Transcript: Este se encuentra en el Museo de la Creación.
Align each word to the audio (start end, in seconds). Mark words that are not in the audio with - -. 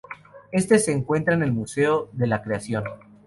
Este 0.51 0.79
se 0.79 0.91
encuentra 0.91 1.35
en 1.35 1.43
el 1.43 1.51
Museo 1.53 2.09
de 2.13 2.25
la 2.25 2.41
Creación. 2.41 2.85